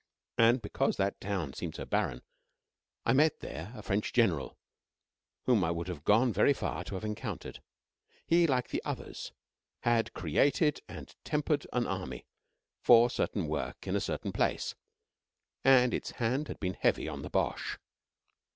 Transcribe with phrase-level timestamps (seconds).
[0.39, 2.23] And because that town seemed so barren,
[3.05, 4.57] I met there a French General
[5.45, 7.61] whom I would have gone very far to have encountered.
[8.25, 9.31] He, like the others,
[9.81, 12.25] had created and tempered an army
[12.81, 14.73] for certain work in a certain place,
[15.63, 17.77] and its hand had been heavy on the Boche.